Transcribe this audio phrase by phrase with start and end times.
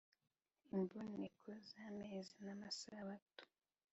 [0.75, 3.43] imboneko z’amezi n’amasabato